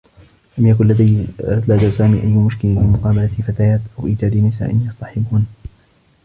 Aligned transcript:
لم 0.57 0.67
يكن 0.67 0.87
لدى 1.67 1.91
سامي 1.91 2.21
أيّ 2.23 2.27
مشكل 2.27 2.67
لمقابلة 2.67 3.27
فتيات 3.27 3.81
أو 3.99 4.07
إيجاد 4.07 4.37
نساء 4.37 4.75
يصطحبهنّ. 4.75 5.45